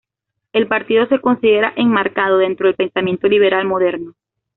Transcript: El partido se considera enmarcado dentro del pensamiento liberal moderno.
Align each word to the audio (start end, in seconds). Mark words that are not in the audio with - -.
El 0.51 0.67
partido 0.67 1.05
se 1.05 1.19
considera 1.21 1.73
enmarcado 1.75 2.39
dentro 2.39 2.65
del 2.65 2.73
pensamiento 2.75 3.27
liberal 3.27 3.67
moderno. 3.67 4.15